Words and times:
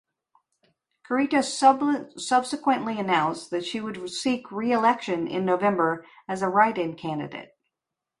Kurita 1.05 1.43
subsequently 2.19 2.99
announced 2.99 3.51
that 3.51 3.63
she 3.63 3.79
would 3.79 4.09
seek 4.09 4.51
re-election 4.51 5.27
in 5.27 5.45
November 5.45 6.07
as 6.27 6.41
a 6.41 6.49
write-in 6.49 6.95
candidate. 6.95 7.53